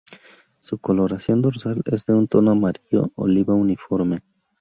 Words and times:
Su 0.61 0.79
coloración 0.79 1.43
dorsal 1.43 1.83
es 1.85 2.07
de 2.07 2.15
un 2.15 2.27
tono 2.27 2.49
amarillo 2.49 3.11
oliva 3.13 3.53
uniforme. 3.53 4.23